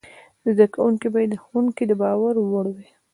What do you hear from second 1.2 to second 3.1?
د ښوونکي د باور وړ وای.